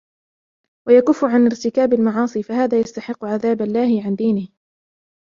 وَيَكُفُّ 0.87 1.25
عَنْ 1.25 1.45
ارْتِكَابِ 1.45 1.93
الْمَعَاصِي 1.93 2.43
فَهَذَا 2.43 2.79
يَسْتَحِقُّ 2.79 3.25
عَذَابَ 3.25 3.61
اللَّاهِي 3.61 4.01
عَنْ 4.05 4.15
دِينِهِ 4.15 4.47